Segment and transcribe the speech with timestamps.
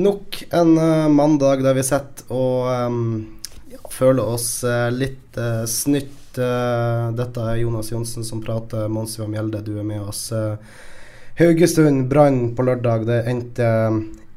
[0.00, 3.02] Nok en uh, mandag der vi sitter og um,
[3.68, 6.18] ja, føler oss uh, litt uh, snytt.
[6.38, 8.88] Eh, dette er Jonas Johnsen som prater.
[8.88, 10.32] Monsiva Mjelde, du er med oss.
[10.32, 10.56] Eh,
[11.38, 13.06] Haugesund Brann på lørdag.
[13.06, 13.68] Det endte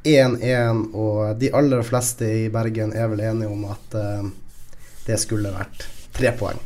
[0.04, 4.28] 1-1, og de aller fleste i Bergen er vel enige om at eh,
[5.08, 6.60] det skulle vært tre poeng.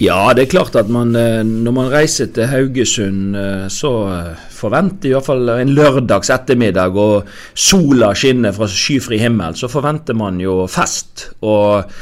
[0.00, 4.44] Ja, det er klart at man, eh, når man reiser til Haugesund, eh, så eh,
[4.48, 10.16] forventer i hvert fall en lørdags ettermiddag, og sola skinner fra skyfri himmel, så forventer
[10.16, 11.26] man jo fest.
[11.44, 11.92] Og,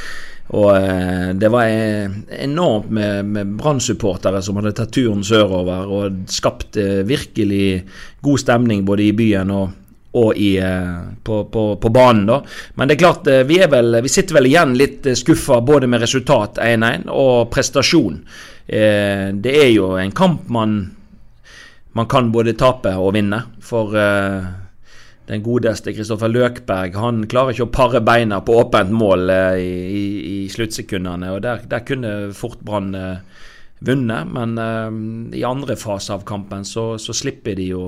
[0.55, 7.84] og det var enormt med, med Brann-supportere som hadde tatt turen sørover og skapt virkelig
[8.22, 9.69] god stemning både i byen og,
[10.12, 12.27] og i, eh, på, på, på banen.
[12.27, 12.41] da.
[12.75, 15.61] Men det er klart, eh, vi, er vel, vi sitter vel igjen litt eh, skuffa
[15.62, 18.25] både med resultat 1-1 og prestasjon.
[18.70, 20.75] Det er jo en kamp man,
[21.98, 23.41] man kan både tape og vinne.
[23.66, 23.97] For
[25.27, 30.05] den godeste Kristoffer Løkberg han klarer ikke å pare beina på åpent mål eh, i,
[30.20, 31.33] i, sluttsekundene.
[31.34, 32.94] og Der, der kunne fort Brann
[33.81, 34.59] vunnet, men
[35.32, 37.84] i andre fase av kampen så, så slipper de jo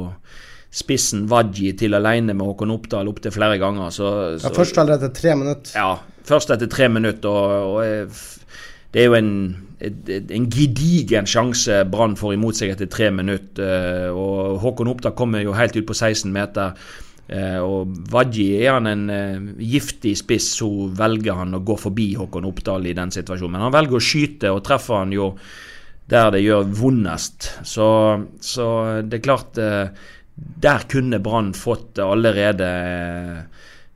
[0.72, 3.90] spissen Wadji til alene med Håkon Oppdal opptil flere ganger.
[3.92, 4.08] Så,
[4.40, 5.74] Ja, først allerede etter tre minutter.
[5.76, 7.28] ja, først etter tre minutter.
[7.28, 8.08] Og, og
[8.94, 9.30] det er jo en,
[9.82, 13.62] en gedigen sjanse Brann får imot seg etter tre minutter.
[13.64, 16.72] eh, Og Håkon Oppdal kommer jo helt ut på 16 meter.
[17.28, 19.36] eh, Og Wadji er han en eh,
[19.74, 23.52] giftig spiss, så velger han å gå forbi Håkon Oppdal i den situasjonen.
[23.58, 25.34] Men han velger å skyte, og treffer han jo
[26.08, 27.50] der det gjør vondest.
[27.64, 27.86] Så,
[28.40, 28.66] så
[29.06, 29.56] det er klart
[30.34, 32.68] Der kunne Brann fått allerede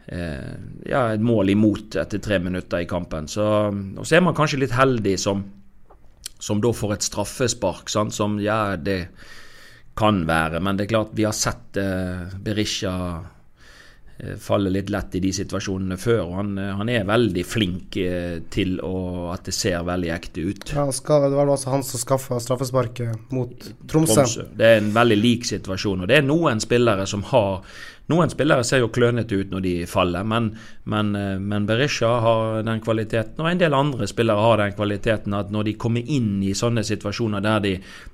[0.06, 0.54] eh,
[0.86, 3.28] ja, et mål imot etter tre minutter i kampen.
[3.28, 5.44] Så, og så er man kanskje litt heldig som,
[6.38, 8.14] som da får et straffespark, sant?
[8.14, 9.06] som ja, det
[9.96, 10.60] kan være.
[10.60, 12.96] Men det er klart, vi har sett eh, Berisha
[14.18, 16.22] eh, falle litt lett i de situasjonene før.
[16.36, 20.72] Han, eh, han er veldig flink eh, til å, at det ser veldig ekte ut.
[20.76, 24.22] Ja, skal, det var altså han som skaffa straffesparket mot Tromsø.
[24.22, 24.48] Tromsø.
[24.56, 26.04] Det er en veldig lik situasjon.
[26.04, 27.62] og Det er noen spillere som har
[28.06, 30.52] Noen spillere ser jo klønete ut når de faller, men,
[30.86, 31.08] men,
[31.42, 35.66] men Berisha har den kvaliteten, og en del andre spillere har den kvaliteten at når
[35.66, 37.72] de kommer inn i sånne situasjoner der, de,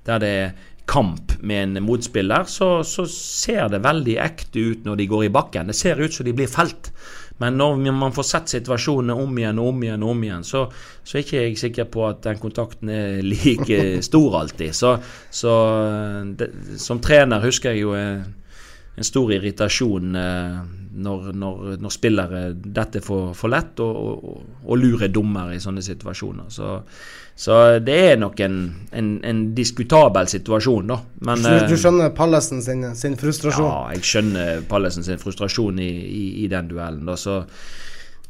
[0.08, 0.54] der det er
[0.86, 5.32] kamp med en motspiller, så, så ser det veldig ekte ut når de går i
[5.34, 5.70] bakken.
[5.70, 6.90] Det ser ut som de blir felt.
[7.42, 10.66] Men når man får sett situasjonene om igjen og om igjen, og om igjen, så,
[11.02, 14.76] så er ikke jeg sikker på at den kontakten er like stor alltid.
[14.76, 14.92] Så,
[15.30, 15.56] så
[16.38, 18.22] det, som trener husker jeg jo en,
[18.94, 20.62] en stor irritasjon eh,
[20.94, 25.84] når, når, når spillere detter for, for lett og, og, og lurer dommer i sånne
[25.84, 26.50] situasjoner.
[26.52, 26.74] Så,
[27.34, 28.58] så det er nok en,
[28.92, 30.98] en, en diskutabel situasjon, da.
[31.28, 33.68] Men, du, du eh, skjønner Pallesen sin, sin frustrasjon?
[33.68, 37.06] ja, jeg skjønner Pallesen sin frustrasjon i, i, i den duellen.
[37.08, 37.16] Da.
[37.20, 37.42] Så,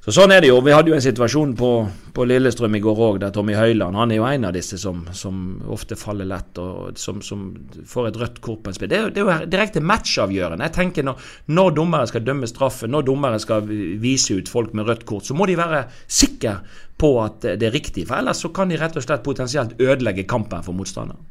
[0.03, 0.57] så sånn er det jo.
[0.67, 1.69] Vi hadde jo en situasjon på,
[2.11, 5.05] på Lillestrøm i går òg, der Tommy Høiland han er jo en av disse som,
[5.15, 5.37] som
[5.71, 7.45] ofte faller lett, og som, som
[7.87, 8.91] får et rødt kort på en spill.
[8.91, 10.67] Det det er jo direkte matchavgjørende.
[10.67, 11.23] Jeg tenker når,
[11.55, 13.71] når dommere skal dømme straffe, når dommere skal
[14.03, 16.59] vise ut folk med rødt kort, så må de være sikre
[16.99, 18.09] på at det er riktig.
[18.11, 21.23] For ellers så kan de rett og slett potensielt ødelegge kampen for motstanderen.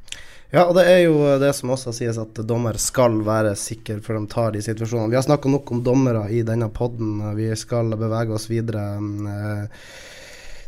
[0.52, 4.18] Ja, og det er jo det som også sies at dommer skal være sikker før
[4.20, 5.12] de tar de situasjonene.
[5.14, 7.22] Vi har snakka nok om dommere i denne podden.
[7.38, 8.84] Vi skal bevege oss videre.
[9.00, 9.86] Eh,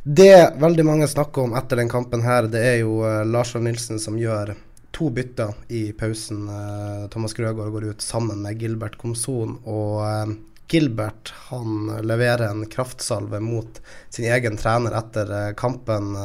[0.04, 3.70] Det veldig mange snakker om etter den kampen her, det er jo eh, Lars Arne
[3.72, 4.52] Nilsen som gjør
[4.92, 6.42] to bytter i pausen.
[6.52, 9.58] Eh, Thomas Grøgaard går ut sammen med Gilbert Komson.
[9.64, 10.34] Og eh,
[10.72, 16.16] Gilbert han leverer en kraftsalve mot sin egen trener etter eh, kampen.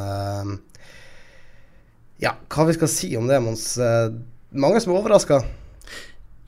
[2.23, 3.71] Ja, hva vi skal si om det, Mons?
[3.79, 4.11] Eh,
[4.59, 5.43] Mange som er overraska.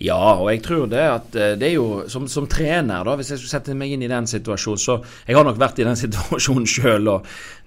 [0.00, 3.34] Ja, og jeg tror det at eh, det er jo som, som trener, da, hvis
[3.34, 4.96] jeg skulle sette meg inn i den situasjonen Så
[5.28, 7.10] jeg har nok vært i den situasjonen sjøl,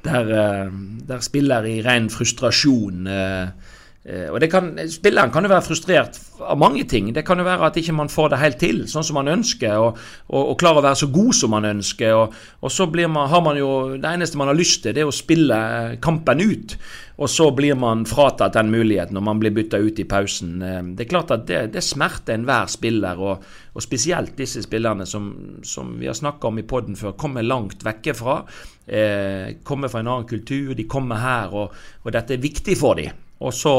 [0.08, 0.74] der, eh,
[1.12, 3.06] der spiller i ren frustrasjon.
[3.06, 3.73] Eh,
[4.04, 7.14] og det kan, Spilleren kan jo være frustrert av mange ting.
[7.16, 9.78] Det kan jo være at ikke man får det helt til, sånn som man ønsker,
[9.80, 12.12] og, og, og klarer å være så god som man ønsker.
[12.18, 15.12] Og, og så man, har man jo Det eneste man har lyst til, det er
[15.12, 15.58] å spille
[16.04, 16.76] kampen ut.
[17.22, 20.56] Og så blir man fratatt den muligheten når man blir bytta ut i pausen.
[20.66, 25.06] Eh, det er klart at det, det smerter enhver spiller, og, og, spesielt disse spillerne
[25.10, 25.30] som,
[25.64, 28.42] som vi har snakka om i poden før, kommer langt vekke fra.
[28.88, 32.98] Eh, kommer fra en annen kultur, de kommer her, og, og dette er viktig for
[33.00, 33.14] dem.
[33.44, 33.76] Og så,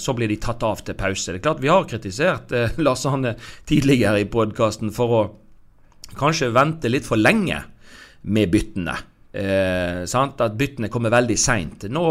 [0.00, 1.32] så, blir de tatt av til pause.
[1.32, 3.36] Det er klart Vi har kritisert eh, Lars Hanne
[3.68, 5.24] tidligere i podkasten for å
[6.18, 7.62] kanskje vente litt for lenge
[8.34, 8.96] med byttene.
[9.34, 11.86] Eh, at byttene kommer veldig seint.
[11.90, 12.04] Nå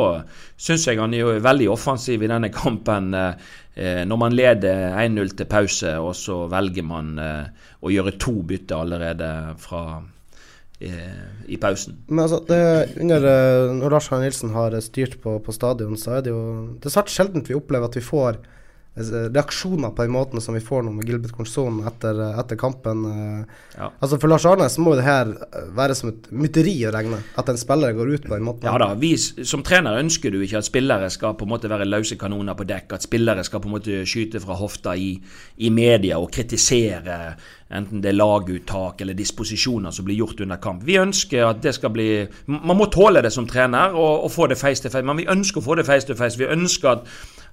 [0.59, 3.13] syns jeg han er veldig offensiv i denne kampen.
[3.15, 8.35] Eh, når man leder 1-0 til pause, og så velger man eh, å gjøre to
[8.47, 9.29] bytter allerede
[9.63, 10.03] fra
[10.89, 11.21] eh,
[11.51, 11.97] i pausen.
[12.07, 12.59] Men altså, det,
[13.01, 16.43] under, eh, Når Lars Arne Nilsen har styrt på, på stadion, så er det jo
[16.79, 18.39] Det er svært sjelden vi opplever at vi får
[18.95, 23.05] reaksjoner på den måten som vi får nå med Gilbert Consson etter, eh, etter, kampen.
[23.05, 23.55] Eh.
[23.77, 23.89] Ja.
[23.99, 25.31] Altså For Lars Arne så må det her
[25.73, 28.69] være som et mytteri å regne, at en spiller går ut på den måten.
[28.69, 31.89] Ja da, vi, Som trener ønsker du ikke at spillere skal på en måte være
[31.89, 35.15] løse kanoner på dekk, at spillere skal på en måte skyte fra hofta i,
[35.57, 37.35] i media og kritisere
[37.73, 40.83] enten det er laguttak eller disposisjoner som blir gjort under kamp.
[40.85, 42.09] Vi ønsker at det skal bli
[42.45, 45.29] Man må tåle det som trener og, og få det face to face, men vi
[45.29, 46.37] ønsker å få det face to face.
[46.37, 47.07] Vi ønsker at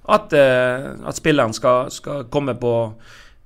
[0.09, 2.73] at, eh, at spilleren skal, skal, komme på,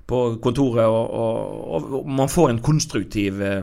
[0.06, 3.62] på kontoret og, og, og, man får en konstruktiv eh,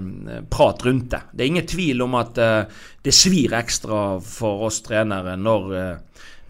[0.50, 1.22] prat rundt det.
[1.32, 5.74] Det er ingen tvil om at eh, det svir ekstra for oss trenere når,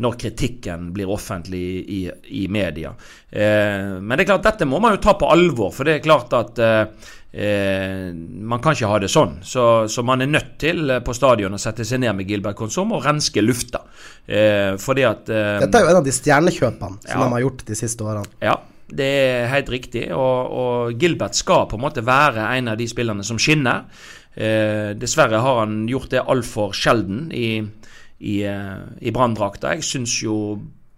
[0.04, 2.02] når kritikken blir offentlig i,
[2.44, 2.92] i media.
[3.34, 5.72] men det er klart, dette må man jo ta på alvor.
[5.74, 9.40] For det er klart at Eh, man kan ikke ha det sånn.
[9.42, 12.58] Så, så, man er nødt til eh, på stadion å sette seg ned med Gilbert
[12.60, 13.82] Konsum og renske lufta.
[14.28, 17.46] Eh, fordi at eh, Dette er jo en av de stjernekjøpene som ja, de har
[17.46, 18.38] gjort de siste årene.
[18.44, 18.60] Ja,
[18.94, 20.06] det er helt riktig.
[20.14, 23.88] Og, og, Gilbert skal på en måte være en av de spillerne som skinner.
[24.34, 27.58] Eh, dessverre har han gjort det altfor sjelden i,
[28.30, 29.74] i, i Brann-drakta.
[29.74, 30.38] Jeg syns jo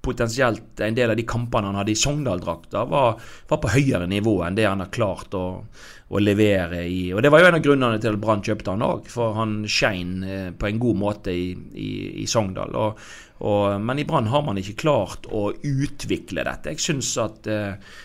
[0.05, 3.15] potensielt en del av de kampene han hadde i Sogndal-drakta, var,
[3.49, 5.45] var, på høyere nivå enn det han har klart å
[6.15, 7.11] å levere i.
[7.13, 9.59] Og Det var jo en av grunnene til at Brann kjøpte han òg, for han
[9.69, 11.91] skein eh, på en god måte i, i,
[12.23, 12.75] i Sogndal.
[12.79, 13.05] Og,
[13.45, 16.75] og, men i Brann har man ikke klart å utvikle dette.
[16.75, 17.95] Jeg syns at eh,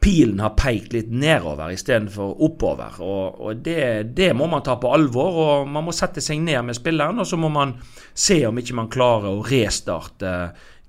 [0.00, 3.00] pilen har peikt litt nedover istedenfor oppover.
[3.02, 5.42] Og, og det, det, må man ta på alvor.
[5.44, 7.74] og Man må sette seg ned med spilleren, og så må man
[8.14, 10.34] se om ikke man klarer å restarte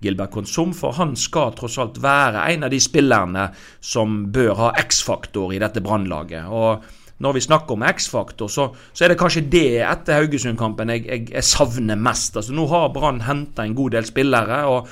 [0.02, 3.50] Gilbert Konsum, for han skal tross alt være en av de spillerne
[3.84, 6.48] som bør ha X-faktor i dette brannlaget.
[6.48, 6.86] Og
[7.20, 11.28] når vi snakker om X-faktor, så, så, er det kanskje det etter Haugesund-kampen jeg, jeg,
[11.34, 12.40] jeg, savner mest.
[12.40, 14.88] Altså Nå har Brann henta en god del spillere, og,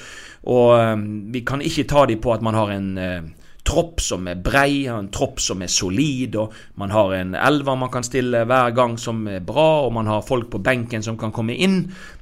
[0.51, 4.27] og um, vi kan ikke ta dem på at man har en uh, tropp som
[4.27, 8.43] er brei, en tropp som er solid, og man har en elver man kan stille
[8.47, 11.81] hver gang som er bra, og man har folk på benken som kan komme inn.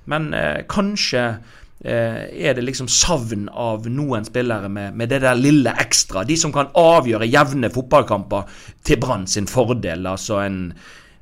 [0.09, 5.37] Men eh, kanskje Eh, er det liksom savn av noen spillere med, med, det der
[5.37, 6.23] lille ekstra.
[6.25, 8.49] De som kan avgjøre jevne fotballkamper
[8.85, 10.07] til Brann sin fordel.
[10.09, 10.73] Altså en,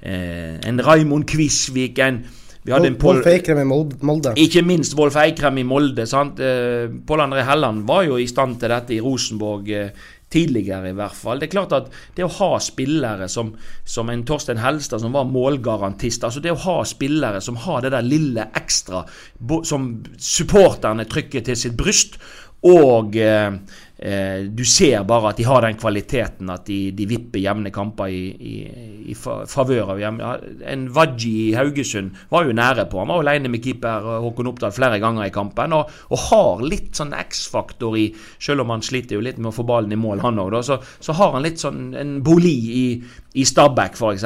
[0.01, 2.23] eh, en Raimond Kvisvik, en
[2.63, 4.33] Wolf Eikrem i Molde.
[4.39, 6.05] Ikke minst Wolf Eikrem i Molde.
[6.07, 6.39] sant?
[6.39, 9.67] Eh, Pål André Helland var jo i stand til dette i Rosenborg
[10.33, 11.39] tidligere, i hvert fall.
[11.39, 13.53] Det er klart at det å ha spillere som,
[13.85, 17.93] som en Torstein Helstad, som var målgarantist altså Det å ha spillere som har det
[17.93, 19.03] der lille ekstra
[19.67, 22.17] som supporterne trykker til sitt bryst,
[22.63, 23.51] og eh,
[24.03, 28.23] du ser bare at de har den kvaliteten at de, de vipper jevne kamper i,
[28.35, 28.55] i,
[29.13, 30.31] i favør av hjemme.
[30.69, 32.99] En Wadji i Haugesund var jo nære på.
[32.99, 35.75] Han var alene med keeper eh, Håkon Oppdal flere ganger i kampen.
[35.77, 38.07] Og, og har litt sånn X-faktor i
[38.43, 40.77] Selv om han sliter jo litt med å få ballen i mål, han òg, så,
[40.99, 42.85] så, har han litt sånn en boli i,
[43.39, 44.25] i Stabæk, f.eks.,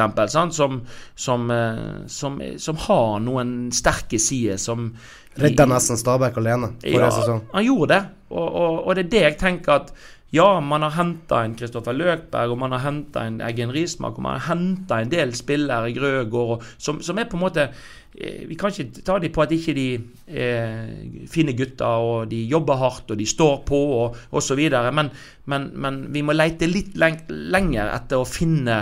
[0.57, 0.81] som,
[1.15, 4.91] som, eh, som, som har noen sterke sider som
[5.37, 7.41] Redda nesten Stabæk alene forrige ja, sesong.
[7.53, 9.91] Han gjorde det, og, og, og, det er det jeg tenker at
[10.35, 14.25] ja, man har henta en Kristoffer Løkberg, og man har henta en Eggen Rismark, og
[14.25, 17.69] man har henta en del spillere Grøgaard som, som, er på en måte
[18.11, 19.87] eh, Vi kan ikke ta dem på at ikke de
[20.27, 24.63] eh, finner gutter, og de jobber hardt, og de står på, og osv.
[24.91, 25.13] Men,
[25.45, 28.81] men, men vi må leite litt lenger etter å finne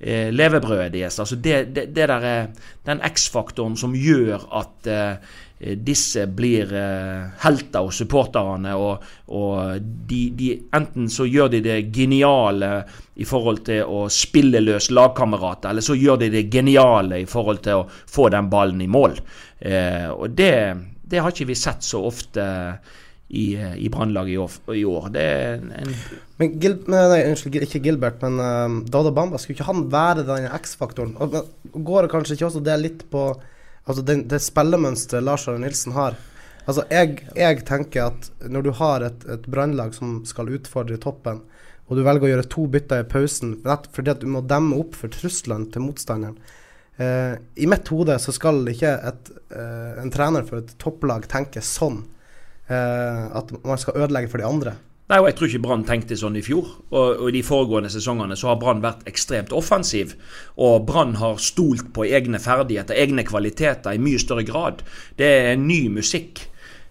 [0.00, 1.18] eh, levebrødet deres.
[1.20, 2.48] Altså det, det, det der, er
[2.88, 8.74] den X-faktoren som gjør at eh, disse blir eh, helter og supporterne.
[8.78, 12.72] Og, og de, de, enten så gjør de det geniale
[13.18, 17.64] i forhold til å spille løs lagkamerater, eller så gjør de det geniale i forhold
[17.66, 19.18] til å få den ballen i mål.
[19.58, 20.54] Eh, og det,
[21.02, 22.46] det har ikke vi sett så ofte
[23.28, 25.10] i, i Brannlaget i, i, år.
[25.12, 25.92] Det er en
[26.38, 30.46] men Gil, nei, Unnskyld, ikke Gilbert, men um, Dada Bamba, skulle ikke han være den
[30.54, 31.16] X-faktoren?
[31.18, 33.32] Går det kanskje ikke også det litt på
[33.88, 36.18] altså det, det spillemønsteret Lars Arne Nilsen har?
[36.68, 41.40] Altså, jeg, jeg, tenker at når du har et, et brannlag som skal utfordre toppen,
[41.88, 44.96] og du velger å gjøre to bytter i pausen fordi at du må demme opp
[44.98, 46.34] for truslene til motstanderen
[47.00, 51.64] eh, I mitt hode så skal ikke et, eh, en trener for et topplag tenke
[51.64, 52.02] sånn.
[52.68, 54.74] Eh, at man skal ødelegge for de andre.
[55.08, 56.66] Nei, og Jeg tror ikke Brann tenkte sånn i fjor.
[56.92, 60.12] Og, og I de foregående sesongene så har Brann vært ekstremt offensiv.
[60.60, 64.84] Og Brann har stolt på egne ferdigheter, egne kvaliteter, i mye større grad.
[65.16, 66.42] Det er ny musikk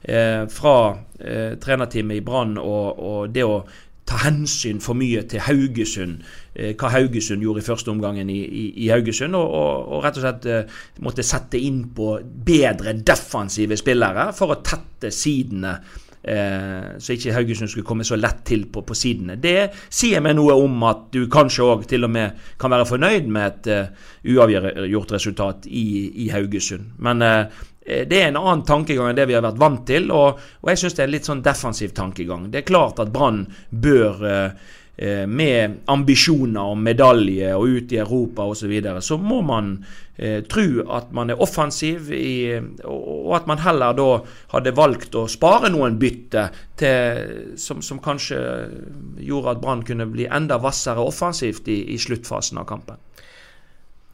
[0.02, 0.78] eh, fra
[1.20, 3.62] eh, trenerteamet i Brann og, og, det å
[4.08, 6.26] ta hensyn for mye til Haugesund.
[6.56, 9.38] Eh, hva Haugesund gjorde i første omgangen i, i, i Haugesund.
[9.38, 12.16] Og, og, rett og slett eh, måtte sette inn på
[12.50, 15.78] bedre defensive spillere for å tette sidene.
[16.28, 19.38] Eh, så ikke Haugesund skulle komme så lett til på, på sidene.
[19.40, 23.30] Det sier meg noe om at du kanskje òg til og med kan være fornøyd
[23.32, 25.86] med et uh, uavgjort resultat i,
[26.26, 26.98] i Haugesund.
[27.00, 30.42] Men uh, det er en annen tankegang enn det vi har vært vant til, og,
[30.64, 32.50] og jeg syns det er en litt sånn defensiv tankegang.
[32.52, 34.76] Det er klart at Brann bør eh
[35.30, 39.76] med ambisjoner om medalje og ut i Europa osv., så, videre, så må man
[40.18, 40.66] eh, tro
[40.98, 44.08] at man er offensiv, i, og, at man heller da
[44.56, 46.48] hadde valgt å spare noen bytte
[46.80, 48.40] til, som, som, kanskje
[49.22, 52.98] gjorde at Brann kunne bli enda hvassere offensivt i, i sluttfasen av kampen.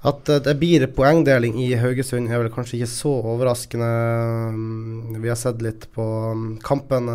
[0.03, 3.89] At eh, det blir poengdeling i Haugesund er vel kanskje ikke så overraskende.
[5.23, 7.07] Vi har sett litt på mm, kampen.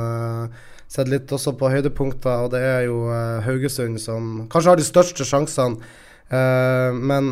[0.89, 4.81] Eh, sett litt også på høydepunkter, og det er jo eh, Haugesund som kanskje har
[4.81, 5.95] de største sjansene.
[6.29, 7.31] Men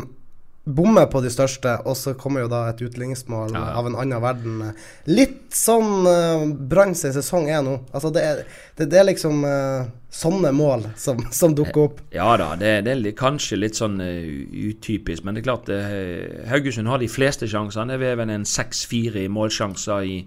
[0.67, 3.75] bommer på de største, og så kommer jo da et utligningsmål ja, ja.
[3.79, 4.63] av en annen verden.
[5.07, 7.77] Litt sånn uh, Brann sin sesong er nå.
[7.93, 8.41] Altså det er,
[8.79, 11.99] det, det er liksom uh, sånne mål som, som, dukker opp.
[12.15, 14.07] Ja da, det, det er kanskje litt sånn uh,
[14.71, 15.25] utypisk.
[15.25, 17.97] Men det er klart uh, Haugesund har de fleste sjansene.
[17.99, 20.17] Det er vel en 6-4 målsjanser i,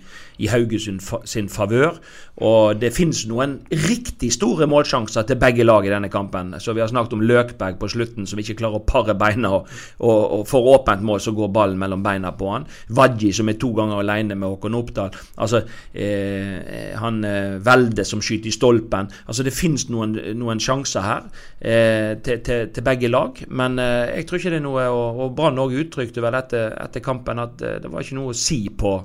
[0.44, 1.96] i Haugesund fa sin favør.
[2.44, 6.54] Og det finnes noen riktig store målsjanser til begge lag i denne kampen.
[6.60, 9.68] Så vi har snakket om Løkberg på slutten som ikke klarer å pare beina, og,
[10.04, 12.68] og, og for åpent mål så går ballen mellom beina på han.
[12.96, 15.16] Wadji som er to ganger alene med Håkon Oppdal.
[15.40, 17.20] Altså, eh, han
[17.64, 19.10] Velde som skyter i stolpen.
[19.26, 21.26] Altså, det finnes finnes noen, noen sjanser her
[21.60, 23.38] eh, til, til, til, begge lag.
[23.48, 26.74] Men eh, jeg tror ikke det er noe Og, og Brann òg uttrykte vel etter,
[26.80, 28.98] etter, kampen at eh, det var ikke noe å si på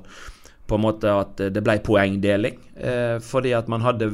[0.66, 2.56] på en måte at det ble poengdeling.
[2.74, 4.08] Eh, fordi at man hadde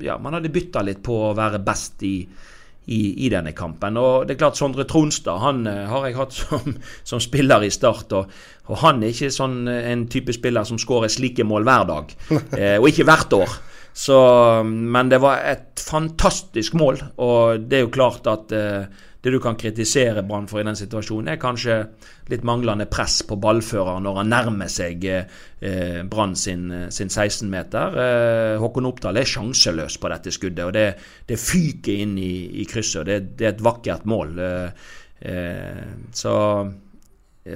[0.00, 2.14] ja, man hadde bytta litt på å være best i,
[2.88, 3.98] i, i, denne kampen.
[4.00, 7.72] Og det er klart Sondre Tronstad han uh, har jeg hatt som, som spiller i
[7.74, 8.14] Start.
[8.16, 8.30] Og,
[8.68, 12.14] og, han er ikke sånn en type spiller som skårer slike mål hver dag.
[12.58, 13.52] Eh, og ikke hvert år.
[13.92, 14.16] Så,
[14.64, 19.40] men det var et fantastisk mål, og det er jo klart at eh, det du
[19.42, 21.78] kan kritisere Brann for i den situasjonen, er kanskje
[22.30, 27.98] litt manglende press på ballfører når han nærmer seg eh, Brann sin, sin 16-meter.
[28.04, 30.86] Eh, Håkon Oppdal er sjanseløs på dette skuddet, og det,
[31.26, 33.02] det fyker inn i, i krysset.
[33.02, 34.38] og det, det, er et vakkert mål.
[34.38, 34.92] Eh,
[35.32, 36.34] eh så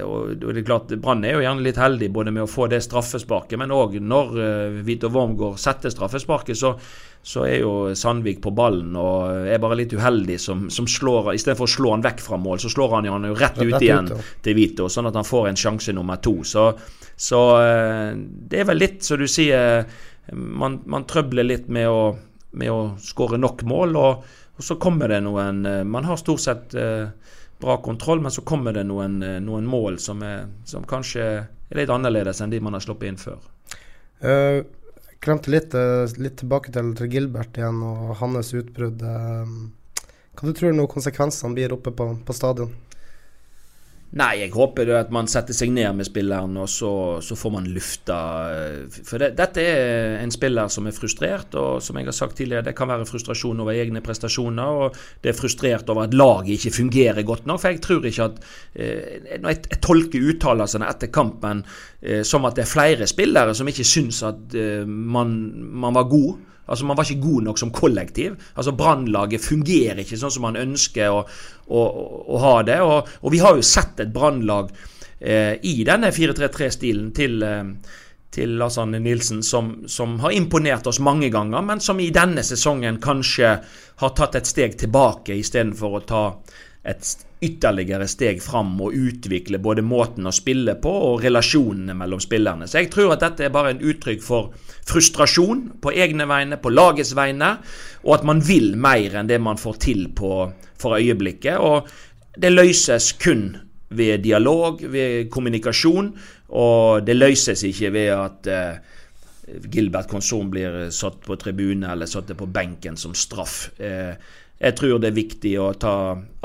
[0.01, 2.79] og det er klart, Brann er jo gjerne litt heldig både med å få det
[2.85, 6.71] straffesparket, men òg når uh, Vito Wormgård setter straffesparket, så,
[7.21, 11.69] så, er jo Sandvik på ballen og er bare litt uheldig som, som slår Istedenfor
[11.69, 14.09] å slå han vekk fra mål, så slår han han jo rett ut igjen
[14.45, 16.39] til Vito, sånn at han får en sjanse nummer to.
[16.47, 16.69] Så,
[17.13, 19.83] så uh, det er vel litt, som du sier,
[20.33, 22.15] man, man trøbler litt med å,
[22.57, 26.75] med å skåre nok mål, og, og, så kommer det noen Man har stort sett
[27.63, 31.79] bra kontroll, men så kommer det noen, eh, noen mål som, er, som, kanskje er
[31.79, 33.39] litt annerledes enn de man har sluppet inn før.
[34.23, 34.63] Uh,
[35.23, 39.03] glemte litt, uh, litt tilbake til, Gilbert igjen og hans utbrudd.
[39.03, 42.71] Hva du tror du konsekvensene blir oppe på, på stadion?
[44.13, 46.91] Nei, jeg håper at man setter seg ned med spilleren, og så,
[47.25, 48.17] så får man lufta
[48.53, 52.37] eh, For det, dette er en spiller som er frustrert, og som jeg har sagt
[52.37, 56.59] tidligere, det kan være frustrasjon over egne prestasjoner, og det er frustrert over at laget
[56.59, 57.63] ikke fungerer godt nok.
[57.63, 58.39] For jeg tror ikke at
[58.75, 61.65] eh, Når jeg, jeg tolker uttalelsene etter kampen
[62.01, 64.53] eh, som at det er flere spillere som ikke syns at
[64.85, 65.33] man,
[65.73, 68.37] man var god Altså Man var ikke god nok som kollektiv.
[68.55, 71.23] Altså Brannlaget fungerer ikke sånn som man ønsker å,
[71.67, 71.83] å,
[72.35, 72.79] å ha det.
[72.83, 74.71] Og, og, vi har jo sett et brannlag
[75.19, 77.99] eh, i denne 4-3-3-stilen til, eh,
[78.33, 82.45] til Lars Arne Nilsen som, som, har imponert oss mange ganger, men som i denne
[82.45, 83.55] sesongen kanskje
[84.01, 86.23] har tatt et steg tilbake istedenfor å ta
[86.83, 92.67] et ytterligere steg fram og utvikle både måten å spille på og relasjonene mellom spillerne.
[92.67, 94.51] Så jeg tror at dette er bare en uttrykk for
[94.87, 97.55] frustrasjon på egne vegne, på lagets vegne,
[98.03, 100.33] og at man vil mer enn det man får til på,
[100.79, 101.59] for øyeblikket.
[101.59, 101.87] Og
[102.39, 103.49] det løses kun
[103.93, 106.11] ved dialog, ved kommunikasjon,
[106.59, 108.93] og det løses ikke ved at eh,
[109.71, 113.67] Gilbert Konsum blir satt på tribune eller satt på benken som straff.
[113.79, 114.15] Eh,
[114.63, 115.95] jeg tror det er viktig å ta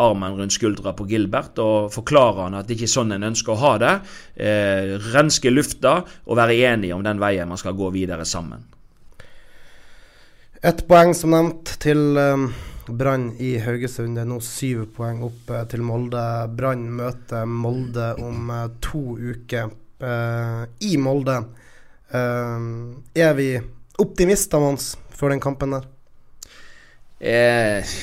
[0.03, 3.55] armen rundt skuldra på Gilbert og forklare han at det ikke er sånn en ønsker
[3.55, 3.93] å ha det.
[4.35, 8.65] Eh, renske lufta og være enige om den veien man skal gå videre sammen.
[10.59, 12.49] Ett poeng som nevnt til um,
[12.91, 14.17] Brann i Haugesund.
[14.19, 16.25] Det er nå syv poeng opp uh, til Molde.
[16.59, 19.71] Brann møter Molde om uh, to uker
[20.03, 21.39] eh, i Molde.
[22.11, 23.49] er vi
[24.01, 25.87] optimister, Mons, for den kampen der?
[27.19, 27.97] Eh,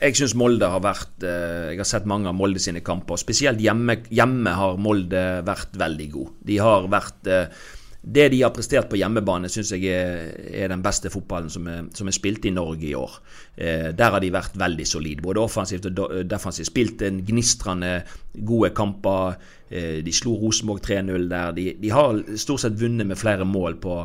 [0.00, 3.20] jeg syns Molde har vært eh, Jeg har sett mange av Molde sine kamper.
[3.20, 6.36] Spesielt hjemme, hjemme har Molde vært veldig god.
[6.48, 7.64] De har vært eh,
[8.00, 11.86] Det de har prestert på hjemmebane, syns jeg er, er, den beste fotballen som er,
[11.96, 13.18] som er, spilt i Norge i år.
[13.56, 16.68] Eh, der har de vært veldig solide, både offensivt og defensivt.
[16.68, 17.98] Spilt en gnistrende
[18.34, 19.36] gode kamper.
[19.70, 21.52] Eh, de slo Rosenborg 3-0 der.
[21.56, 23.98] De, de, har stort sett vunnet med flere mål på,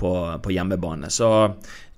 [0.00, 1.12] på, på hjemmebane.
[1.12, 1.32] Så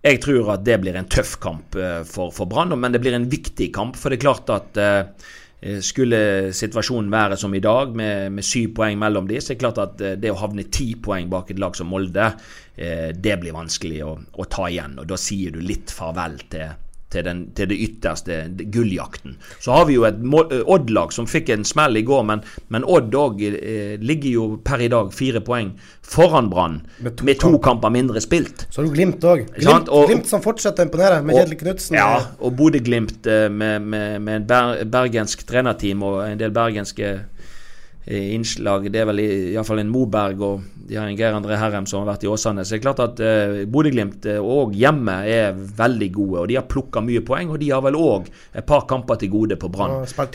[0.04, 3.16] jeg tror at det blir en tøff kamp eh, for, for Brann, men det blir
[3.16, 3.96] en viktig kamp.
[3.96, 5.30] For det er klart at eh,
[5.64, 9.56] eh, skulle situasjonen være som i dag, med, med syv poeng mellom de, så er
[9.56, 12.34] det klart at det å havne ti poeng bak et lag som Molde,
[12.74, 14.96] det blir vanskelig å, å ta igjen.
[14.98, 16.72] Og da sier du litt farvel til
[17.14, 18.40] til, den, til det ytterste,
[18.74, 19.38] gulljakten.
[19.62, 20.20] Så har vi jo et
[20.64, 22.44] Odd-lag som fikk en smell i går, men,
[22.74, 27.38] men Odd òg eh, ligger jo per i dag fire poeng foran Brann med, med,
[27.40, 28.66] to kamper mindre spilt.
[28.70, 29.46] Så har du Glimt òg.
[29.56, 31.98] Glimt, Glimt, som fortsetter å imponere, med Kjetil Knutsen.
[31.98, 37.14] Ja, og Bodø-Glimt eh, med, med, med en bergensk trenerteam og en del bergenske
[38.06, 38.90] innslag.
[38.92, 42.12] Det er vel iallfall en Moberg og de har en Geir André Herrem som har
[42.12, 42.64] vært i Åsane.
[42.64, 46.58] Så det er klart at eh, Bodø-Glimt òg uh, hjemme er veldig gode, og de
[46.58, 47.54] har plukka mye poeng.
[47.54, 50.04] Og de har vel òg et par kamper til gode på Brann.
[50.04, 50.26] Så,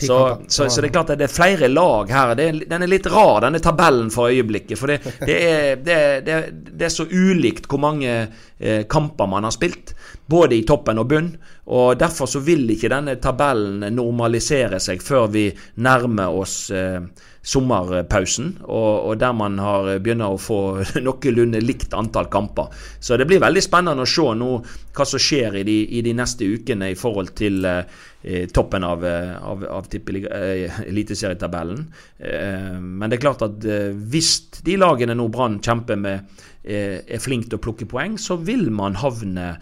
[0.48, 2.34] så, så, det er klart at det er flere lag her.
[2.34, 4.78] Er, den er litt rar, denne tabellen for øyeblikket.
[4.80, 6.42] For det, det, er, det, det,
[6.74, 9.94] det er, så ulikt hvor mange eh, kamper man har spilt.
[10.30, 11.32] Både i toppen og bunn.
[11.70, 15.46] Og Derfor så vil ikke denne tabellen normalisere seg før vi
[15.86, 17.04] nærmer oss uh,
[17.42, 20.60] sommerpausen, og, og, der man har begynner å få
[21.06, 22.68] noenlunde likt antall kamper.
[23.00, 26.14] Så det blir veldig spennende å se nå hva som skjer i de, i de
[26.16, 31.84] neste ukene i forhold til eh, toppen av, eh, av, av eh, eliteserietabellen.
[32.18, 34.34] Eh, men det er klart at eh, hvis
[34.66, 38.68] de lagene nå Brann kjemper med, eh, er flinke til å plukke poeng, så vil
[38.74, 39.54] man havne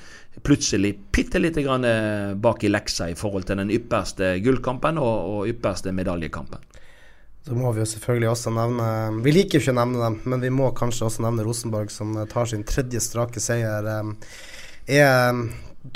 [0.43, 5.15] plutselig bitte lite grann eh, bak i leksa i forhold til den ypperste gullkampen og,
[5.31, 6.67] og ypperste medaljekampen.
[7.49, 8.89] Så må vi jo selvfølgelig også nevne
[9.25, 12.13] Vi liker jo ikke å nevne dem, men vi må kanskje også nevne Rosenborg, som
[12.29, 13.89] tar sin tredje strake seier.
[14.89, 15.41] Er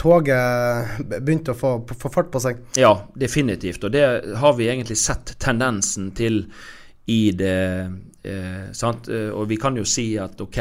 [0.01, 2.63] toget begynt å få, få, fart på seg?
[2.81, 3.85] Ja, definitivt.
[3.85, 4.07] Og det
[4.41, 6.47] har vi egentlig sett tendensen til
[7.13, 7.61] i det.
[8.23, 9.11] Eh, sant?
[9.11, 10.61] Og vi kan jo si at OK,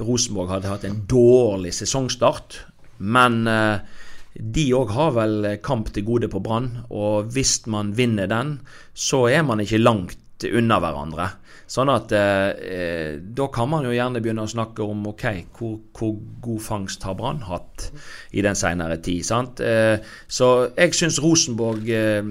[0.00, 2.62] Rosenborg hadde hatt en dårlig sesongstart,
[3.04, 8.28] men eh, de òg har vel kamp til gode på Brann, og hvis man vinner
[8.30, 8.58] den,
[8.94, 11.28] så er man ikke langt unna hverandre.
[11.68, 15.24] Sånn at eh, da kan man jo gjerne begynne å snakke om ok,
[15.58, 16.14] hvor, hvor
[16.44, 17.90] god fangst har Brann hatt
[18.32, 19.26] i den senere tid.
[19.28, 19.60] sant?
[19.60, 22.22] Eh, så jeg syns Rosenborg eh,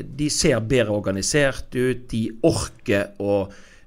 [0.00, 2.06] de ser bedre organisert ut.
[2.08, 3.42] De orker å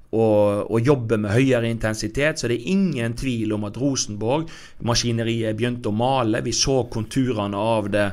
[0.09, 2.39] og, og jobbe med høyere intensitet.
[2.39, 6.43] Så det er ingen tvil om at Rosenborg-maskineriet begynte å male.
[6.45, 8.07] Vi så konturene av det.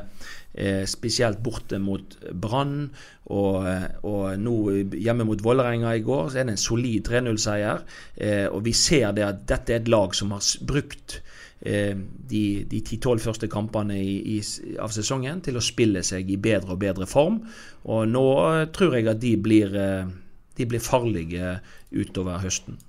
[0.57, 2.87] Eh, spesielt borte mot Brann.
[3.29, 3.65] Og,
[4.07, 4.53] og, nå
[4.97, 7.83] hjemme mot Vålerenga i går så er det en solid 3-0-seier.
[8.15, 11.19] Eh, og vi ser det at dette er et lag som har brukt
[11.61, 14.39] eh, de, de 10-12 første kampene i, i,
[14.81, 17.43] av sesongen til å spille seg i bedre og bedre form.
[17.85, 18.27] Og nå
[18.73, 20.15] tror jeg at de blir eh,
[20.57, 21.57] de blir farlige
[21.93, 22.81] utover høsten.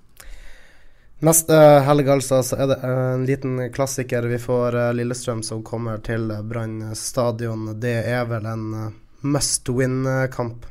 [1.19, 4.23] Neste helg altså, så er det en liten klassiker.
[4.31, 7.73] Vi får eh, Lillestrøm som kommer til Brann stadion.
[7.75, 8.91] Det er vel en eh,
[9.27, 10.63] must win-kamp?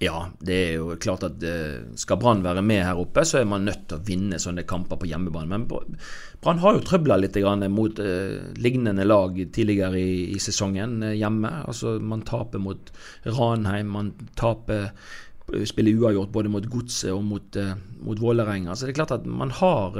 [0.00, 3.48] Ja, det er jo klart at eh, skal Brann være med her oppe, så er
[3.50, 5.50] man nødt til å vinne sånne kamper på hjemmebane.
[5.50, 7.40] Men Brann har jo trøbla litt
[7.74, 7.98] mot
[8.62, 11.50] lignende lag tidligere i, sesongen hjemme.
[11.66, 12.94] Altså Man taper mot
[13.26, 14.92] Ranheim, man taper
[15.66, 18.74] spiller uavgjort både mot Godset og mot, uh, mot Vålerenga.
[18.74, 19.98] Så det er klart at man har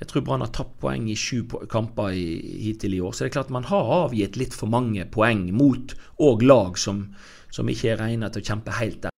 [0.00, 2.26] jeg tror Brann har tapt poeng i sju kamper i,
[2.64, 3.14] hittil i år.
[3.14, 6.80] Så det er klart at man har avgitt litt for mange poeng mot og lag
[6.80, 7.06] som
[7.54, 9.12] som ikke er regna til å kjempe helt der.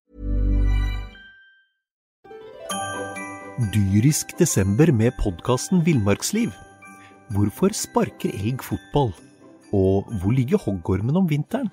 [3.73, 6.53] Dyrisk desember med podkasten Villmarksliv.
[7.33, 9.15] Hvorfor sparker elg fotball?
[9.75, 11.73] Og hvor ligger hoggormen om vinteren?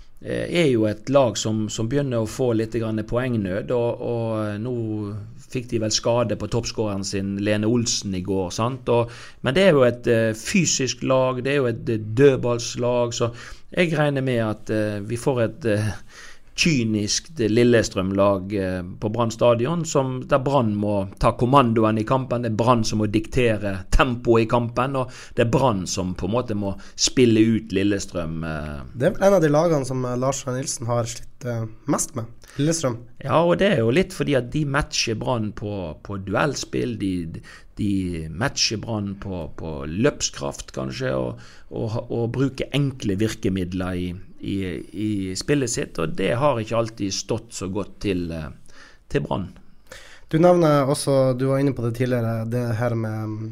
[0.21, 2.75] er jo et lag som, som begynner å få litt
[3.09, 3.71] poengnød.
[3.73, 4.75] Og, og, nå
[5.51, 8.53] fikk de vel skade på toppskåreren sin Lene Olsen i går.
[8.93, 11.81] Og, men det er jo et uh, fysisk lag, det er jo et
[12.21, 13.15] dødballslag.
[13.17, 13.33] Så
[13.73, 14.71] jeg regner med at
[15.07, 15.67] vi får et
[16.61, 19.83] kynisk Lillestrøm-lag eh, på Brann stadion,
[20.29, 22.45] der Brann må ta kommandoen i kampen.
[22.45, 26.29] Det er Brann som må diktere tempoet i kampen, og det er Brann som på
[26.29, 28.43] en måte må spille ut Lillestrøm.
[28.45, 28.77] Eh.
[28.93, 31.27] Det er vel en av de lagene som eh, Lars Svein Nilsen har slitt
[31.89, 32.99] mest med, Lillestrøm.
[33.23, 35.73] Ja, og det er jo litt fordi at de matcher Brann på,
[36.05, 36.99] på duellspill.
[37.01, 37.41] De,
[37.81, 37.93] de
[38.29, 41.41] matcher Brann på, på, løpskraft, kanskje, og,
[41.73, 44.57] og, og bruker enkle virkemidler i i,
[44.91, 48.49] i, spillet sitt, og det har ikke alltid stått så godt til, eh,
[49.11, 49.51] til Brann.
[50.31, 53.47] Du nevner også, du var inne på det tidligere, det her med mm,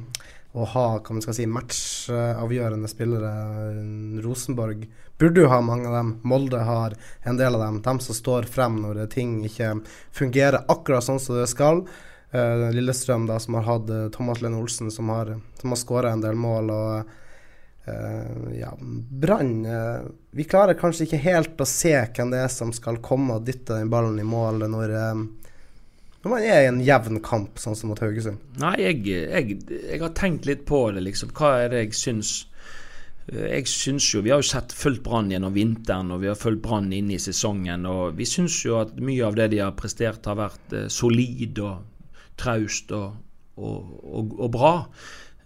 [0.58, 3.32] å ha hva man skal si, matchavgjørende spillere.
[4.24, 4.88] Rosenborg
[5.20, 6.14] burde jo ha mange av dem.
[6.24, 6.96] Molde har
[7.28, 7.82] en del av dem.
[7.86, 9.76] De som står frem når ting ikke
[10.16, 11.84] fungerer akkurat sånn som det skal.
[12.34, 16.14] Uh, Lillestrøm, da, som har hatt uh, Thomas Lene Olsen, som har, som har skåra
[16.16, 16.72] en del mål.
[16.74, 17.16] og
[18.60, 18.72] ja,
[19.22, 23.38] Brann uh, Vi klarer kanskje ikke helt å se hvem det er som skal komme
[23.38, 25.50] og dytte den ballen i mål når, uh,
[26.24, 28.42] når man er i en jevn kamp, sånn som mot Haugesund.
[28.62, 31.34] Nei, jeg, jeg, jeg, har tenkt litt på det, liksom.
[31.36, 32.34] Hva er det jeg syns
[33.30, 36.64] Jeg syns jo Vi har jo sett fulgt Brann gjennom vinteren, og vi har fulgt
[36.66, 37.86] Brann inn i sesongen.
[37.86, 41.86] Og vi syns jo at mye av det de har prestert, har vært solid og
[42.40, 43.20] traust og,
[43.60, 44.74] og, og, og bra.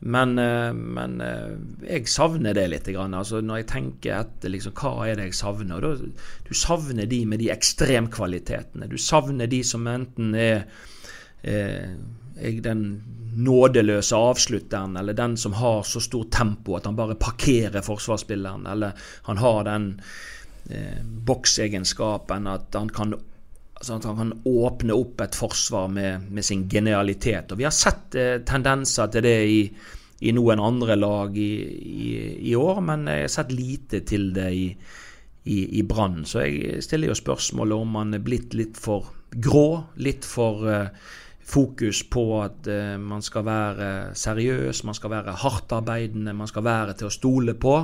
[0.05, 1.53] Men, eh, men, eh,
[1.87, 2.87] jeg savner det litt.
[2.97, 5.93] Altså når jeg tenker etter liksom, hva er det jeg savner da,
[6.43, 8.89] Du savner de med de ekstremkvalitetene.
[8.91, 10.65] Du savner de som enten er,
[11.43, 11.95] er,
[12.35, 12.83] er den
[13.33, 18.91] nådeløse avslutteren, eller den som har så stort tempo at han bare parkerer forsvarsspilleren, eller
[19.23, 19.87] han har den
[20.69, 23.15] eh, boksegenskapen at han kan
[23.83, 27.51] Sånn at han kan åpne opp et forsvar med, med sin genialitet.
[27.51, 29.59] Og Vi har sett eh, tendenser til det i,
[30.23, 31.51] i, noen andre lag i,
[31.83, 32.11] i,
[32.51, 34.67] i, år, men jeg har sett lite til det i,
[35.43, 36.23] i Brann.
[36.25, 39.67] Så jeg stiller jo spørsmålet om han er blitt litt for grå,
[40.05, 41.11] litt for eh,
[41.43, 46.95] fokus på at eh, man skal være seriøs, man skal være hardtarbeidende, man skal være
[46.97, 47.77] til å stole på.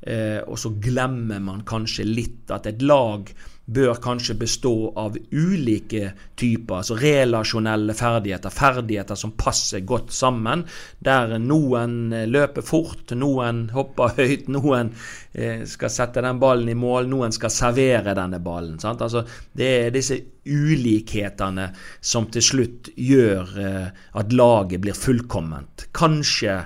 [0.00, 3.28] Eh, og så glemmer man kanskje litt at et lag
[3.74, 10.64] bør kanskje bestå av ulike typer, altså relasjonelle ferdigheter, ferdigheter som passer godt sammen,
[11.04, 14.92] der noen eh, løper fort, noen hopper høyt, noen
[15.32, 18.78] eh, skal sette den ballen i mål, noen skal servere denne ballen.
[18.82, 19.24] Altså,
[19.56, 21.68] det er disse ulikhetene
[22.00, 25.88] som til slutt gjør eh, at laget blir fullkomment.
[25.96, 26.60] Kanskje,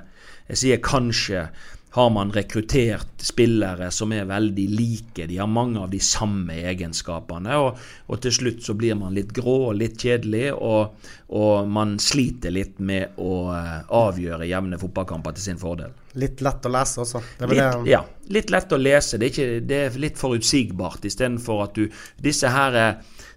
[0.47, 1.49] jeg sier kanskje,
[1.97, 5.25] har man rekruttert spillere som er veldig like.
[5.31, 7.57] De har mange av de samme egenskapene.
[7.57, 7.79] Og,
[8.13, 11.09] og til slutt så blir man litt grå og litt kjedelig, og,
[11.41, 15.97] og man sliter litt med å uh, avgjøre jevne fotballkamper til sin fordel.
[16.21, 17.25] Litt lett å lese også.
[17.49, 18.03] Litt, ja,
[18.37, 19.17] litt lett å lese.
[19.17, 21.89] Det er, ikke, det er litt forutsigbart, istedenfor at du
[22.21, 22.77] Disse her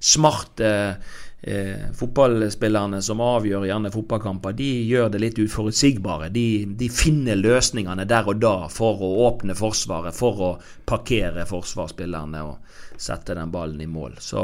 [0.03, 6.27] smarte eh, fotballspillerne som avgjør gjerne fotballkamper, de gjør det litt uforutsigbare.
[6.35, 10.49] De, de, finner løsningene der og da for å åpne Forsvaret, for å
[10.89, 14.17] parkere forsvarsspillerne og sette den ballen i mål.
[14.19, 14.43] Så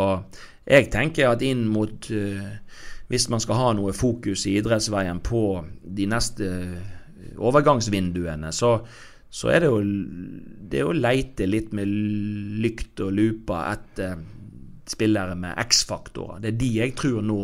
[0.63, 2.53] jeg tenker at inn mot eh,
[3.05, 5.41] Hvis man skal ha noe fokus i idrettsveien på
[5.83, 6.47] de neste
[7.37, 8.79] overgangsvinduene, så
[9.35, 9.79] så er det jo
[10.71, 11.89] det å leite litt med
[12.63, 14.21] lykt og lupa etter
[14.89, 16.39] spillere med X-faktorer.
[16.43, 17.39] Det er de jeg tror nå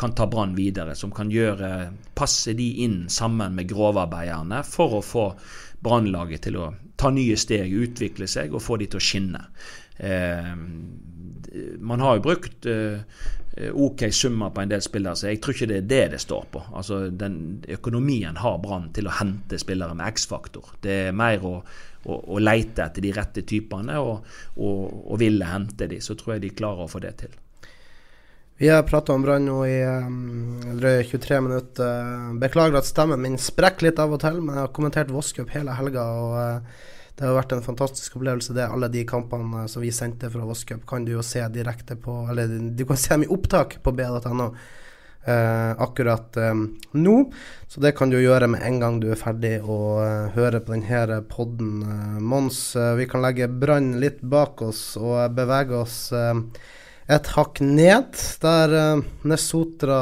[0.00, 1.70] kan ta Brann videre, som kan gjøre
[2.16, 5.26] passe de inn sammen med grovarbeiderne for å få
[5.84, 9.42] Brannlaget til å ta nye steg, utvikle seg og få de til å skinne.
[9.96, 10.52] Eh,
[11.80, 13.04] man har jo brukt eh,
[13.56, 16.44] OK summer på en del spillere, så jeg tror ikke det er det det står
[16.52, 16.62] på.
[16.76, 17.38] Altså, den
[17.78, 20.74] Økonomien har Brann til å hente spillere med X-faktor.
[20.84, 21.54] Det er mer å,
[22.04, 24.28] å, å, leite etter de rette typene og,
[24.60, 26.02] og, og ville hente de.
[26.04, 27.32] Så tror jeg de klarer å få det til.
[28.60, 32.12] Vi har prata om Brann nå i um, drøye 23 minutter.
[32.40, 35.76] Beklager at stemmen min sprekker litt av og til, men jeg har kommentert Voskup hele
[35.76, 36.04] helga.
[36.12, 38.66] og uh, Det har vært en fantastisk opplevelse, det.
[38.68, 42.50] Alle de kampene som vi sendte fra Vosscup, kan du jo se direkte på Eller
[42.76, 44.50] du kan se dem i opptak på b.no.
[45.26, 46.54] Eh, akkurat eh,
[46.90, 47.14] nå.
[47.68, 50.76] Så det kan du gjøre med en gang du er ferdig å eh, høre på
[50.76, 51.80] denne podden.
[51.82, 52.60] Uh, Mons,
[53.00, 59.98] vi kan legge Brann litt bak oss og bevege oss et hakk ned, der Nesotra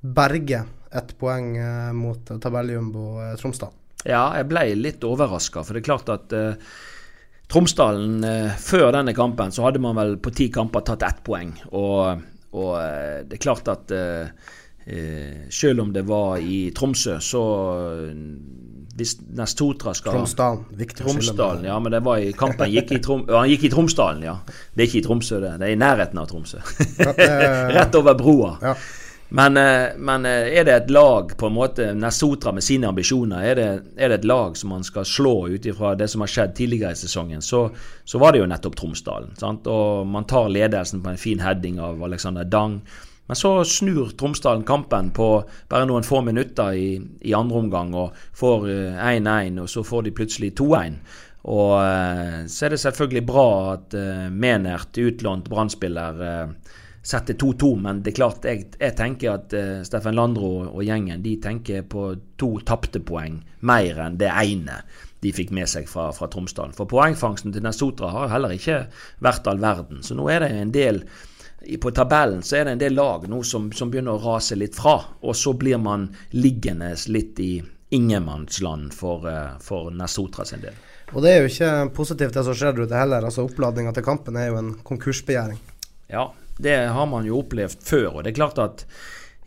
[0.00, 1.54] berger ett poeng
[1.94, 3.81] mot tabelljumbo Tromsdal.
[4.08, 6.72] Ja, jeg ble litt overraska, for det er klart at eh,
[7.52, 8.24] Tromsdalen
[8.64, 11.50] før denne kampen så hadde man vel på ti kamper tatt ett poeng.
[11.76, 12.22] Og,
[12.56, 12.70] og
[13.28, 13.92] det er klart at
[15.52, 17.42] selv om det var i Tromsø, så
[18.96, 20.64] hvis Nestotra skal Tromsdalen.
[20.76, 24.24] Viktig Tromsdalen, ja, men det var i kampen gikk i Trom, Han gikk i Tromsdalen,
[24.26, 24.34] ja.
[24.74, 25.52] Det er ikke i Tromsø, det.
[25.60, 26.60] Det er i nærheten av Tromsø.
[27.76, 28.52] Rett over broa.
[28.62, 28.74] Ja.
[29.34, 33.40] Men, eh, men, eh, er det et lag, på en måte, Nesotra med sine ambisjoner,
[33.40, 36.28] er det, er det et lag som man skal slå ut ifra det som har
[36.28, 37.62] skjedd tidligere i sesongen, så,
[38.04, 39.30] så var det jo nettopp Tromsdalen.
[39.40, 39.70] Sant?
[39.72, 42.76] Og man tar ledelsen på en fin heading av Alexander Dang.
[43.24, 45.30] Men så snur Tromsdalen kampen på
[45.70, 50.04] bare noen få minutter i, i andre omgang og får 1-1, eh, og så får
[50.10, 51.00] de plutselig 2-1.
[51.48, 51.72] Og
[52.52, 53.96] så er det selvfølgelig bra at
[54.30, 59.80] Menert, utlånt brannspiller, uh, setter 2-2, men det er klart, jeg, jeg tenker at uh,
[59.86, 64.82] Steffen Landro og gjengen de tenker på to tapte poeng mer enn det ene
[65.22, 66.74] de fikk med seg fra, fra Tromsdalen.
[66.74, 68.84] For poengfangsten til Nesotra har heller ikke
[69.22, 70.02] vært all verden.
[70.02, 71.04] Så nå er det en del
[71.82, 74.74] på tabellen så er det en del lag nå som, som, begynner å rase litt
[74.74, 74.96] fra.
[75.22, 77.52] Og så blir man liggende litt i
[77.94, 80.74] ingenmannsland for, eh, for Nesotra sin del.
[81.12, 83.22] Og det er jo ikke positivt det som skjer der ute heller.
[83.22, 85.60] altså Oppladninga til kampen er jo en konkursbegjæring.
[86.10, 88.08] Ja, det har man jo opplevd før.
[88.16, 88.84] Og det er klart at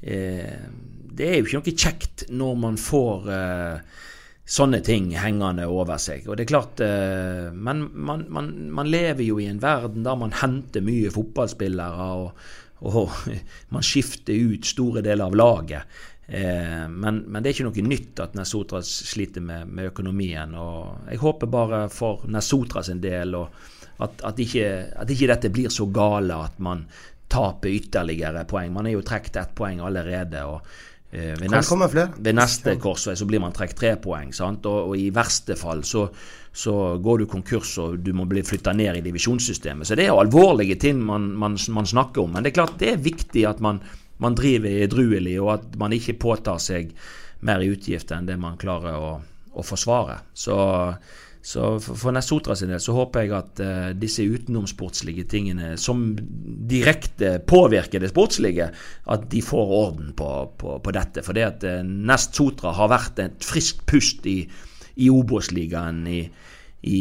[0.01, 0.65] eh,
[1.15, 4.01] det er jo ikke noe kjekt når man får eh,
[4.45, 6.27] sånne ting hengende over seg.
[6.29, 10.19] Og det er klart, eh, Men man, man, man, lever jo i en verden der
[10.19, 12.49] man henter mye fotballspillere, og,
[12.85, 13.15] og
[13.73, 15.97] man skifter ut store deler av laget.
[16.27, 20.55] Eh, men, men, det er ikke noe nytt at Nesotra sliter med, med, økonomien.
[20.57, 23.37] og Jeg håper bare for Nesotra sin del
[24.03, 24.71] at, at, ikke,
[25.03, 26.83] at ikke dette blir så gale at man
[27.31, 28.73] taper ytterligere poeng.
[28.75, 30.43] Man er jo trukket ett poeng allerede.
[30.45, 30.61] og
[31.15, 34.33] Eh, ved, neste, ved neste korsvei så blir man trukket tre poeng.
[34.43, 36.07] Og, og, i verste fall så,
[36.51, 39.87] så, går du konkurs og du må bli flytta ned i divisjonssystemet.
[39.87, 42.33] Så det er jo alvorlige ting man, man, man, snakker om.
[42.35, 43.79] Men det er klart det er viktig at man,
[44.23, 46.91] man driver edruelig, og at man ikke påtar seg
[47.45, 49.13] mer utgifter enn det man klarer å,
[49.55, 50.19] å forsvare.
[50.33, 50.57] Så
[51.45, 57.35] så for, Nesotra sin del så håper jeg at uh, disse utenomsportslige tingene som direkte
[57.45, 58.71] påvirker det sportslige,
[59.13, 61.21] at de får orden på, på, på dette.
[61.25, 64.39] For det at uh, Nest Sotra har vært et friskt pust i,
[65.05, 66.23] i Obos-ligaen i,
[66.81, 66.99] i,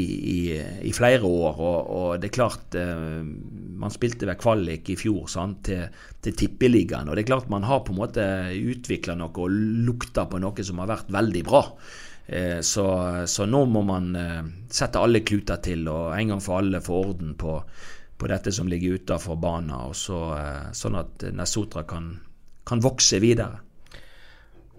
[0.60, 1.56] i, flere år.
[1.56, 5.88] Og, og, det er klart uh, Man spilte ved kvalik i fjor sant, til,
[6.20, 7.08] til Tippeligaen.
[7.08, 8.28] Og det er klart man har på en måte
[8.60, 11.70] utvikla noe og lukta på noe som har vært veldig bra.
[12.26, 12.86] Eh, så,
[13.26, 14.40] så, nå må man eh,
[14.72, 17.58] sette alle kluter til og en gang for alle få orden på,
[18.16, 22.14] på dette som ligger utafor banen, og så, eh, sånn at Nesotra kan,
[22.64, 23.60] kan vokse videre.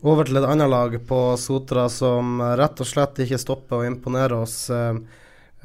[0.06, 4.38] Over til et annet lag på Sotra som rett og slett ikke stopper å imponere
[4.44, 4.58] oss.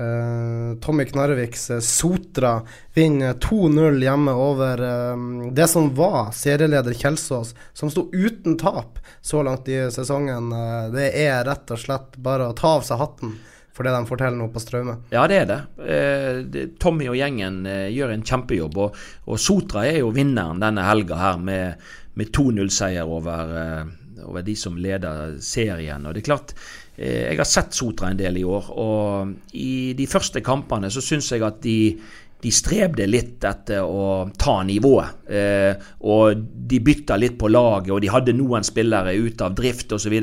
[0.00, 2.62] Uh, Tommy Knarviks uh, Sotra
[2.94, 9.42] vinner 2-0 hjemme over uh, det som var serieleder Kjelsås, som sto uten tap så
[9.42, 10.48] langt i sesongen.
[10.94, 13.36] det er rett og slett bare å ta av seg hatten
[13.76, 14.96] for det de forteller nå på Straume.
[15.12, 16.70] Ja, det er det.
[16.80, 18.80] Tommy og gjengen gjør en kjempejobb.
[18.80, 21.86] Og, Sotra er jo vinneren denne helga her med,
[22.18, 23.54] med 2-0-seier over,
[24.26, 26.04] over de som leder serien.
[26.04, 29.92] Og det er klart Eh, jeg har sett Sotra en del i år, og i
[29.96, 31.94] de første kampene så syns jeg at de,
[32.44, 35.22] de strebde litt etter å ta nivået.
[35.32, 39.96] Eh, og de bytta litt på laget, og de hadde noen spillere ute av drift
[39.96, 40.18] osv.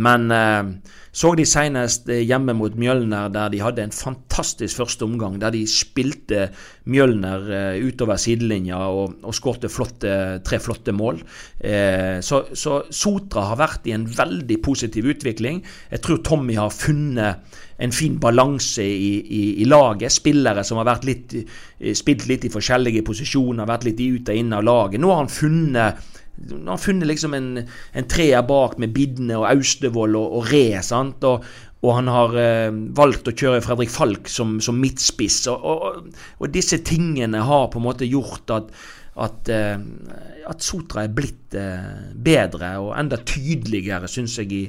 [0.00, 0.72] Men eh,
[1.18, 5.64] så de senest hjemme mot Mjølner, der de hadde en fantastisk første omgang, der de
[5.66, 6.44] spilte
[6.86, 9.70] Mjølner eh, utover sidelinja og, og skårte
[10.46, 11.18] tre flotte mål.
[11.58, 15.64] Eh, så, så, Sotra har vært i en veldig positiv utvikling.
[15.90, 20.14] Jeg tror Tommy har funnet en fin balanse i, i, i, laget.
[20.14, 24.54] Spillere som har litt, eh, spilt litt i forskjellige posisjoner, vært litt ut og inn
[24.54, 25.02] av laget.
[25.02, 26.14] Nå har han funnet
[26.50, 27.48] han har funnet liksom en,
[27.92, 30.82] en treer bak med Bidne og Austevoll og, og Re.
[30.86, 31.24] sant?
[31.26, 31.44] Og,
[31.84, 35.44] og han har eh, valgt å kjøre Fredrik Falk som, som midtspiss.
[35.52, 38.72] Og, og, og, disse tingene har på en måte gjort at,
[39.26, 39.76] at, eh,
[40.48, 44.62] at Sotra er blitt eh, bedre og enda tydeligere, syns jeg, i,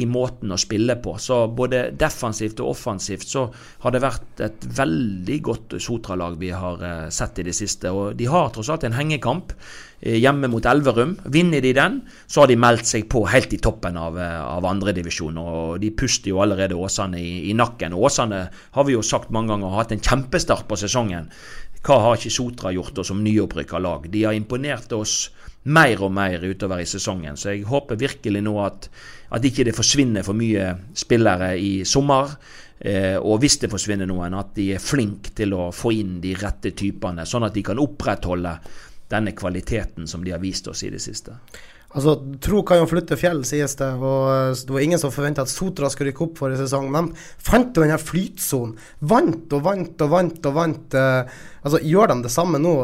[0.00, 1.16] i, måten å spille på.
[1.20, 3.46] Så både defensivt og offensivt så
[3.84, 7.92] har det vært et veldig godt Sotra-lag vi har eh, sett i det siste.
[7.92, 9.54] Og de har tross alt en hengekamp.
[10.00, 11.16] Eh, hjemme mot Elverum.
[11.34, 14.64] Vinner de den, så har de meldt seg på helt i toppen av, eh, av
[14.64, 15.38] andredivisjon.
[15.42, 17.96] Og de puster jo allerede Åsane i, i nakken.
[17.96, 18.44] Og Åsane
[18.76, 21.32] har vi jo sagt mange ganger har hatt en kjempestart på sesongen.
[21.86, 24.08] Hva har ikke Sotra gjort oss som nyopprykka lag?
[24.10, 25.28] De har imponert oss
[25.68, 27.36] mer og mer utover i sesongen.
[27.36, 28.88] Så jeg håper virkelig nå at,
[29.34, 32.34] at ikke det forsvinner for mye spillere i sommer.
[32.78, 36.34] Eh, og hvis det forsvinner noen, at de er flinke til å få inn de
[36.38, 38.54] rette typene, sånn at de kan opprettholde
[39.08, 41.36] denne kvaliteten som de har vist oss i det siste.
[41.96, 43.86] Altså, Tro kan jo flytte fjell, sies det.
[43.96, 46.90] og eh, Det var ingen som forventa at Sotra skulle rykke opp forrige sesong.
[46.92, 48.74] Men fant jo denne flytsonen.
[49.08, 50.96] Vant og vant og vant og vant.
[50.98, 51.24] Uh,
[51.64, 52.74] altså, Gjør de det samme nå?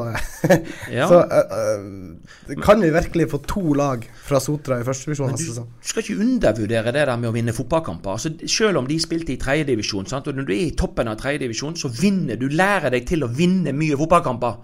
[0.99, 1.11] ja.
[1.11, 5.69] Så uh, kan vi virkelig få to lag fra Sotra i førstedivisjon neste sesong.
[5.69, 8.17] Du skal ikke undervurdere det der med å vinne fotballkamper.
[8.17, 11.77] Altså, selv om de spilte i tredjedivisjon, og når du er i toppen av tredjedivisjon,
[11.77, 12.49] så vinner du.
[12.55, 14.63] Lærer deg til å vinne mye fotballkamper.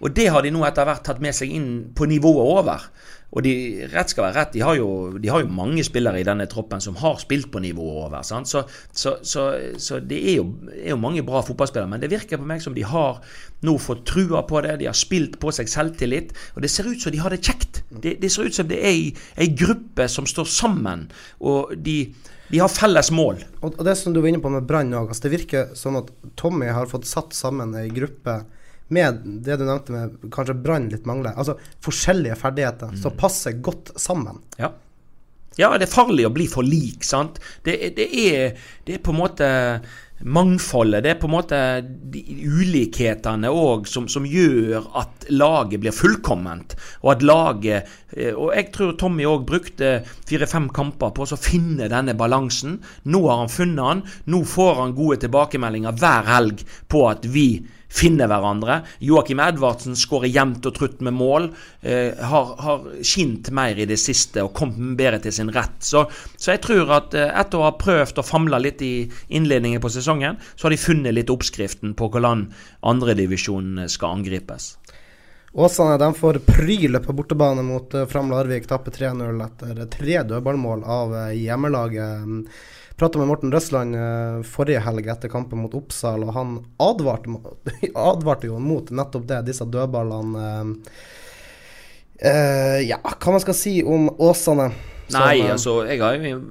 [0.00, 2.84] Og det har de nå etter hvert tatt med seg inn på nivået over.
[3.30, 3.52] Og de,
[3.92, 6.82] rett skal være rett, de har, jo, de har jo mange spillere i denne troppen
[6.82, 8.24] som har spilt på nivået over.
[8.26, 9.44] Så, så, så,
[9.78, 11.90] så, det er jo, er jo, mange bra fotballspillere.
[11.92, 13.20] Men det virker på meg som de har
[13.66, 14.80] nå fått trua på det.
[14.80, 16.34] De har spilt på seg selvtillit.
[16.56, 17.84] Og det ser ut som de har det kjekt.
[17.90, 21.06] Det, det ser ut som det er ei gruppe som står sammen.
[21.38, 22.02] Og de
[22.50, 23.44] de har felles mål.
[23.62, 26.08] Og, det som du var inne på med Brann òg, altså det virker sånn at
[26.34, 28.40] Tommy har fått satt sammen ei gruppe
[28.94, 33.00] med det du nevnte med kanskje Brann litt mangler, altså forskjellige ferdigheter mm.
[33.02, 34.42] som passer godt sammen.
[34.58, 34.72] Ja.
[35.58, 35.72] ja.
[35.78, 37.40] det er farlig å bli for lik, sant.
[37.66, 38.54] Det, det, er,
[38.86, 39.50] det er på en måte
[40.20, 41.02] mangfoldet.
[41.02, 41.58] Det er på en måte
[42.60, 46.76] ulikhetene òg som, som, gjør at laget blir fullkomment.
[47.04, 51.88] Og at laget eh, Og jeg tror Tommy òg brukte fire-fem kamper på å finne
[51.92, 52.78] denne balansen.
[53.08, 54.04] Nå har han funnet den.
[54.34, 57.48] Nå får han gode tilbakemeldinger hver helg på at vi
[57.90, 58.80] finner hverandre.
[59.02, 61.50] Joakim Edvardsen skårer jevnt og trutt med mål.
[61.82, 65.78] Eh, har, har skint mer i det siste og kommet bedre til sin rett.
[65.84, 68.94] Så, så jeg tror at eh, etter å ha prøvd å famle litt i
[69.28, 72.48] innledningen på sesongen, så har de funnet litt oppskriften på hvordan
[72.86, 74.74] andredivisjonen skal angripes.
[75.52, 78.68] Åsane de får pryle på bortebane mot uh, Fram Larvik.
[78.70, 82.46] Tapper 3-0 etter tre dødballmål av uh, hjemmelaget
[83.00, 87.32] prata med Morten Røsland uh, forrige helg etter kampen mot Oppsal, og han advarte,
[88.10, 90.46] advarte jo mot nettopp det, disse dødballene.
[92.20, 94.70] Uh, ja, hva man skal si om Åsane?
[95.10, 96.42] Som, Nei, altså, jeg har jo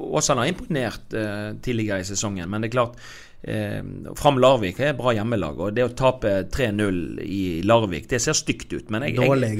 [0.00, 3.02] Åsane har imponert uh, tidligere i sesongen, men det er klart
[3.42, 3.82] Eh,
[4.16, 8.36] Fram Larvik er et bra hjemmelag, og det å tape 3-0 i Larvik, det ser
[8.36, 8.90] stygt ut.
[8.92, 9.54] Men jeg, jeg,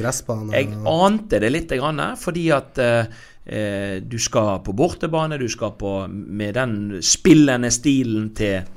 [0.53, 3.15] jeg, ante det litt, grann, fordi at eh, eh,
[3.51, 8.69] du skal på bortebane, du skal på med den spillende stilen til,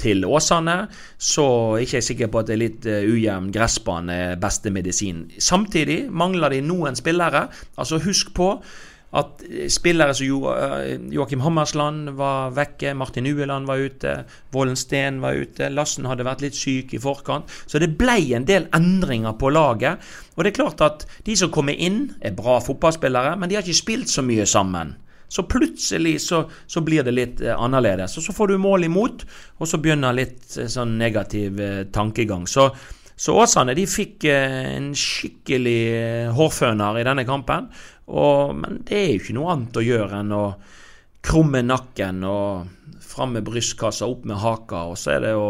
[0.00, 0.86] til Åsane,
[1.18, 5.26] så er jeg ikke sikker på at det er litt uh, ujevn gressbane beste medisin.
[5.38, 7.46] Samtidig mangler de noen spillere.
[7.76, 8.54] Altså Husk på
[9.12, 14.14] at spillere som jo, uh, Joakim Hammersland var vekke, Martin Ueland var ute,
[14.54, 17.50] Vollen Steen var ute, Lassen hadde vært litt syk i forkant.
[17.68, 20.00] Så det ble en del endringer på laget.
[20.36, 23.66] Og det er klart at de som kommer inn, er bra fotballspillere, men de har
[23.66, 24.96] ikke spilt så mye sammen.
[25.32, 28.16] Så plutselig så, så blir det litt uh, annerledes.
[28.16, 29.28] Og så får du mål imot,
[29.60, 31.60] og så begynner litt sånn negativ
[31.92, 32.48] tankegang.
[32.48, 32.70] Så
[33.22, 37.68] så Åsane de fikk en skikkelig hårføner i denne kampen.
[38.08, 40.44] Og, men det er jo ikke noe annet å gjøre enn å
[41.22, 45.48] krumme nakken og fram med brystkassa, opp med haka, og så er det å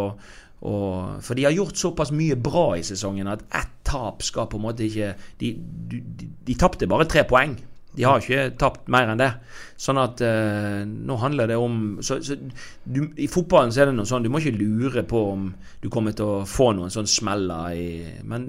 [0.63, 4.61] og, for de har gjort såpass mye bra i sesongen at ett tap skal på
[4.61, 5.09] en måte ikke
[5.41, 5.57] De,
[5.91, 6.03] de,
[6.47, 7.57] de, tapte bare tre poeng.
[7.93, 9.33] De har ikke tapt mer enn det.
[9.77, 13.97] Sånn at eh, nå handler det om så, så du, I fotballen så er det
[13.99, 15.51] noe sånn Du må ikke lure på om
[15.83, 17.91] du kommer til å få noen sånn smeller i
[18.25, 18.47] Men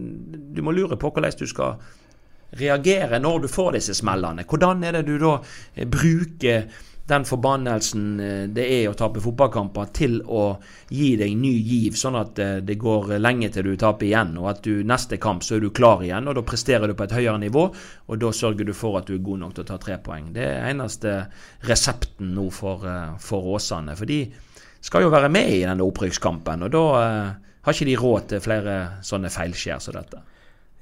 [0.54, 1.82] du må lure på hvordan du skal
[2.60, 4.46] reagere når du får disse smellene?
[4.50, 5.38] Hvordan er det du da
[5.76, 6.68] eh, bruker
[7.08, 10.46] den forbannelsen eh, det er å tape fotballkamper, til å
[10.94, 14.38] gi deg ny giv, sånn at eh, det går lenge til du taper igjen.
[14.40, 17.08] Og at du neste kamp så er du klar igjen, og da presterer du på
[17.08, 17.68] et høyere nivå.
[18.08, 20.32] Og da sørger du for at du er god nok til å ta tre poeng.
[20.36, 21.18] Det er eneste
[21.68, 22.88] resepten nå for,
[23.24, 23.98] for Åsane.
[24.00, 24.24] For de
[24.84, 26.86] skal jo være med i denne opprykkskampen, og da
[27.64, 28.78] har ikke de råd til flere
[29.08, 30.20] sånne feilskjær som dette.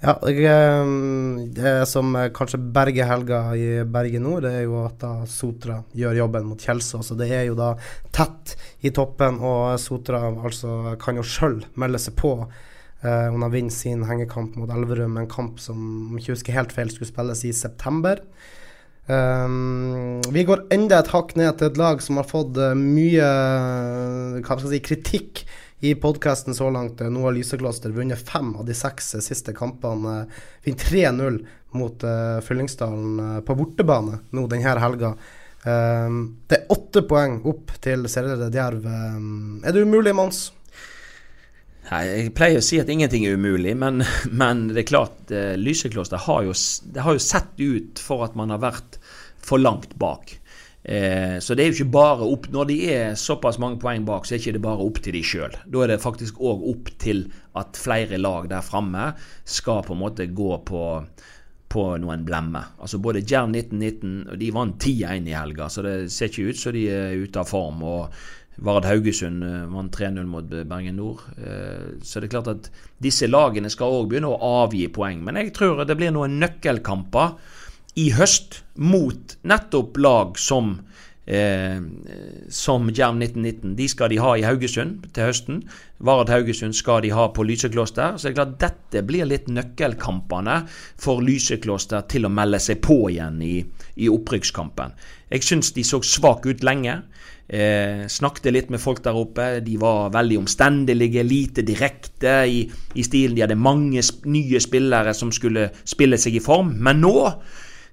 [0.01, 5.75] Ja, det som kanskje berger helga i Bergen nord, det er jo at da Sotra
[5.93, 7.11] gjør jobben mot Kjelsås.
[7.13, 7.75] Og det er jo da
[8.09, 12.33] tett i toppen, og Sotra altså kan jo sjøl melde seg på.
[13.01, 15.77] Uh, hun har vunnet sin hengekamp mot Elverum, en kamp som
[16.09, 18.25] om ikke husker helt feil skulle spilles i september.
[19.05, 23.25] Um, vi går enda et hakk ned til et lag som har fått uh, mye
[24.41, 25.41] jeg si, kritikk
[25.81, 27.01] i podkasten så langt.
[27.01, 30.25] Eh, nå har Lysekloster vunnet fem av de seks eh, siste kampene.
[30.63, 31.39] Vinner 3-0
[31.71, 35.13] mot uh, Fyllingsdalen på bortebane nå denne helga.
[35.63, 36.17] Um,
[36.51, 38.83] det er åtte poeng opp til serieleder Djerv.
[38.83, 40.49] Um, er det umulig, Mons?
[41.87, 44.03] Nei, Jeg pleier å si at ingenting er umulig, men,
[44.43, 46.57] men det er klart, uh, Lysekloster har jo,
[46.99, 48.99] har jo sett ut for at man har vært
[49.41, 50.35] for langt bak.
[50.83, 54.25] Eh, så det er jo ikke bare opp Når de er såpass mange poeng bak,
[54.25, 55.59] så er det ikke bare opp til de sjøl.
[55.69, 57.27] Da er det faktisk òg opp til
[57.59, 59.11] at flere lag der framme
[59.45, 60.83] skal på en måte gå på,
[61.69, 62.73] på noen blemmer.
[62.81, 66.73] Altså Både Jern 1919 de vant 10-1 i helga, så det ser ikke ut som
[66.77, 67.83] de er ute av form.
[67.85, 68.21] og
[68.61, 71.21] Vard Haugesund eh, vant 3-0 mot Bergen Nord.
[71.37, 72.71] Eh, så det er klart at
[73.01, 75.21] disse lagene skal òg begynne å avgi poeng.
[75.25, 77.37] Men jeg tror det blir noen nøkkelkamper
[77.99, 80.77] i høst mot nettopp lag som
[81.25, 81.79] eh,
[82.49, 83.75] som Jerv 1919.
[83.75, 85.61] De skal de ha i Haugesund til høsten.
[85.99, 88.17] Vard Haugesund skal de ha på Lysekloster.
[88.17, 90.61] Så det er klart dette blir litt nøkkelkampene
[90.99, 93.59] for Lysekloster til å melde seg på igjen i,
[94.01, 94.95] i opprykkskampen.
[95.31, 97.01] Jeg syns de så svake ut lenge.
[97.51, 99.47] Eh, snakket litt med folk der oppe.
[99.63, 102.61] De var veldig omstendelige, lite direkte i,
[102.95, 103.35] i stilen.
[103.35, 106.77] De hadde mange nye spillere som skulle spille seg i form.
[106.79, 107.15] Men nå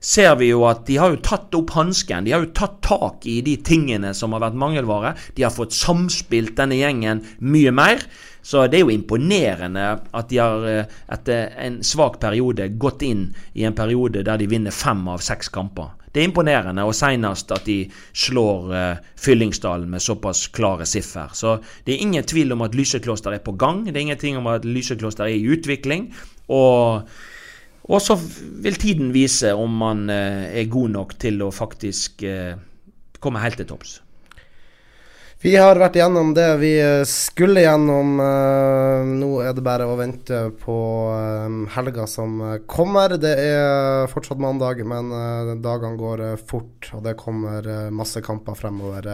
[0.01, 2.27] ser vi jo at de har jo tatt opp hansken.
[2.27, 5.15] De har jo tatt tak i de tingene som har vært mangelvare.
[5.35, 8.05] De har fått samspilt denne gjengen mye mer.
[8.49, 13.27] Så det er jo imponerende at de har eh, etter en svak periode gått inn
[13.59, 15.91] i en periode der de vinner fem av seks kamper.
[16.09, 17.83] Det er imponerende, og senest at de
[18.17, 21.35] slår uh, Fyllingsdalen med såpass klare siffer.
[21.37, 23.85] Så det er ingen tvil om at Lysekloster er på gang.
[23.85, 26.09] Det er ingenting om at Lysekloster er i utvikling.
[26.49, 27.05] Og
[27.89, 28.19] og så
[28.63, 32.53] vil tiden vise om man eh, er god nok til å faktisk eh,
[33.19, 33.99] komme helt til topps.
[35.39, 38.19] Vi har vært gjennom det vi eh, skulle gjennom.
[39.09, 40.79] Nå er det bare å vente på
[41.73, 43.17] helga som kommer.
[43.17, 45.15] Det er fortsatt mandag, men
[45.65, 49.09] dagene går fort, og det kommer masse kamper fremover.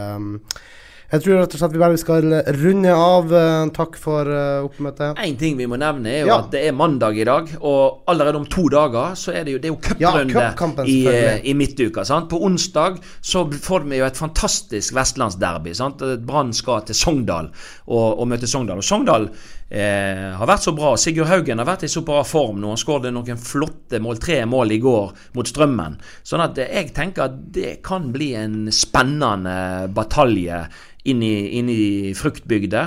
[1.12, 2.26] Jeg tror rett og slett vi bare skal
[2.56, 3.32] runde av.
[3.38, 5.20] Eh, takk for uh, oppmøtet.
[5.20, 6.38] En ting vi må nevne, er jo ja.
[6.42, 7.50] at det er mandag i dag.
[7.60, 10.98] Og allerede om to dager så er det jo, det er jo cuprunde ja, i,
[11.06, 12.06] uh, i midtuka.
[12.08, 12.30] Sant?
[12.32, 15.76] På onsdag så får vi jo et fantastisk vestlandsderby.
[16.24, 17.52] Brann skal til Sogndal
[17.86, 18.80] og, og møte Sogndal.
[18.80, 19.28] Og Sogndal
[19.68, 20.94] eh, har vært så bra.
[21.00, 22.72] Sigurd Haugen har vært i så bra form nå.
[22.74, 26.00] Han skåret noen flotte mål, tre mål i går mot Strømmen.
[26.26, 30.64] Sånn at jeg tenker at det kan bli en spennende batalje
[31.04, 32.84] inn i, inn i fruktbygda.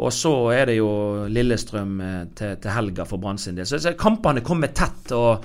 [0.00, 0.90] Og så er det jo
[1.30, 3.68] Lillestrøm eh, til, til helga for Brann sin del.
[3.68, 5.12] Så, så, kampene kommer tett.
[5.16, 5.44] og,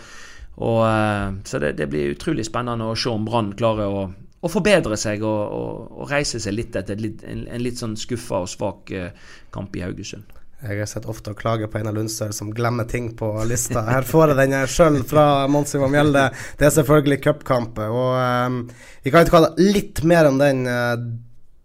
[0.57, 4.05] og eh, Så det, det, blir utrolig spennende å se om Brann klarer å,
[4.39, 8.45] å, forbedre seg og, og, og, reise seg litt etter en, en, litt sånn skuffa
[8.45, 9.11] og svak eh,
[9.53, 10.33] kamp i Haugesund.
[10.63, 13.83] Jeg har sett ofte å klage på Einar Lundstøl som glemmer ting på lista.
[13.89, 16.29] Her får jeg den sjøl fra Mons Ivar Mjelde.
[16.57, 17.81] Det er selvfølgelig cupkamp.
[17.83, 18.61] Og um,
[19.03, 20.63] vi kan ikke kalle litt mer om den.
[20.63, 20.95] Uh,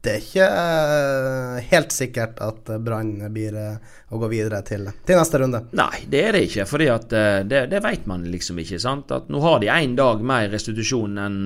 [0.00, 5.40] det er ikke uh, helt sikkert at Brann blir å gå videre til, til, neste
[5.44, 5.62] runde.
[5.76, 6.66] Nei, det er det ikke.
[6.68, 8.82] For det, det, vet man liksom ikke.
[8.82, 9.14] sant?
[9.14, 11.40] At Nå har de én dag mer restitusjon enn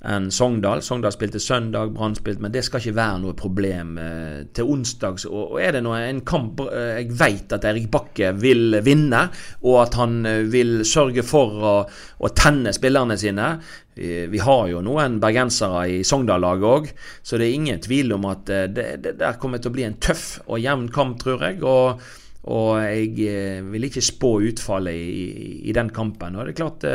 [0.00, 0.80] enn Sogndal.
[0.82, 5.26] Sogndal spilte søndag, Brann spilte Men det skal ikke være noe problem eh, til onsdags.
[5.28, 9.26] Og, er det noe, en kamp eh, jeg vet at Erik Bakke vil vinne,
[9.66, 11.74] og at han eh, vil sørge for å,
[12.16, 13.52] å tenne spillerne sine
[14.00, 16.86] vi, har jo noen bergensere i Sogndal-laget òg,
[17.26, 19.98] så det er ingen tvil om at det, det, der kommer til å bli en
[20.00, 21.60] tøff og jevn kamp, tror jeg.
[21.66, 22.00] og
[22.48, 25.24] og jeg vil ikke spå utfallet i,
[25.68, 26.38] i, den kampen.
[26.38, 26.86] Og det er klart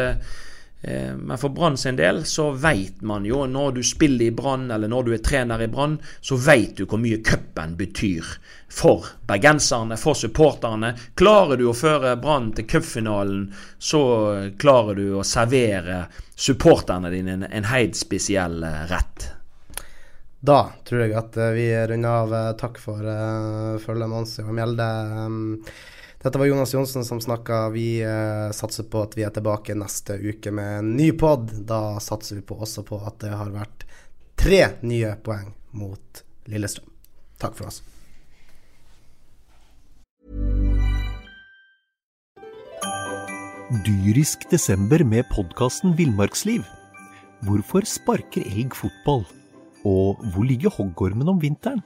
[0.85, 4.91] men for Brann sin del så vet man jo, når du spiller i Brann, eller
[4.91, 8.35] når du er trener i Brann, så vet du hvor mye cupen betyr
[8.75, 10.93] for bergenserne, for supporterne.
[11.15, 13.47] Klarer du å føre Brann til cupfinalen,
[13.79, 14.01] så
[14.59, 16.05] klarer du å servere
[16.35, 19.29] supporterne dine en, helt spesiell eh, rett.
[20.45, 22.33] Da tror jeg at eh, vi runder av.
[22.35, 24.89] Eh, Takk for uh, følget, Monsi og Mjelde.
[25.25, 25.47] Um,
[26.25, 27.69] dette var Jonas Johnsen som snakka.
[27.69, 31.51] Vi uh, satser på at vi er tilbake neste uke med en ny pod.
[31.69, 33.85] Da satser vi på også på at det har vært
[34.33, 36.89] tre nye poeng mot Lillestrøm.
[37.37, 37.83] Takk for oss.
[43.85, 46.65] Dyrisk desember med podkasten Villmarksliv.
[47.45, 49.27] Hvorfor sparker elg fotball?
[49.85, 51.85] Og hvor ligger hoggormen om vinteren?